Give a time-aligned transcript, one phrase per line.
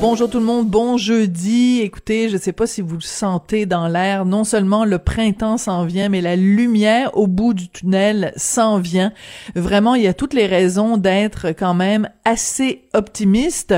[0.00, 1.80] Bonjour tout le monde, bon jeudi.
[1.82, 5.84] Écoutez, je sais pas si vous le sentez dans l'air, non seulement le printemps s'en
[5.84, 9.12] vient, mais la lumière au bout du tunnel s'en vient.
[9.54, 13.74] Vraiment, il y a toutes les raisons d'être quand même assez optimiste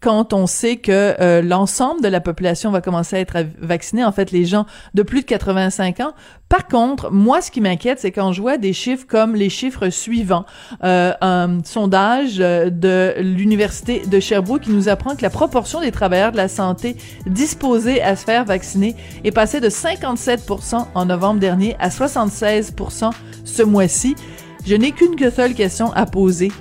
[0.00, 4.12] quand on sait que euh, l'ensemble de la population va commencer à être vaccinée, en
[4.12, 6.12] fait les gens de plus de 85 ans.
[6.48, 9.88] Par contre, moi, ce qui m'inquiète, c'est quand je vois des chiffres comme les chiffres
[9.88, 10.44] suivants.
[10.84, 15.90] Euh, un sondage euh, de l'Université de Sherbrooke qui nous apprend que la proportion des
[15.90, 20.50] travailleurs de la santé disposés à se faire vacciner est passée de 57
[20.94, 22.74] en novembre dernier à 76
[23.44, 24.14] ce mois-ci.
[24.66, 26.52] Je n'ai qu'une seule question à poser.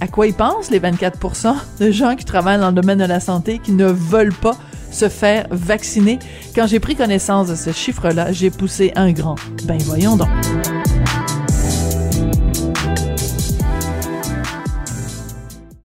[0.00, 3.20] À quoi ils pensent les 24% de gens qui travaillent dans le domaine de la
[3.20, 4.56] santé qui ne veulent pas
[4.90, 6.18] se faire vacciner?
[6.54, 9.36] Quand j'ai pris connaissance de ce chiffre-là, j'ai poussé un grand.
[9.64, 10.28] Ben voyons donc.